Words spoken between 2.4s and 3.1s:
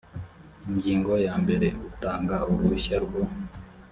uruhushya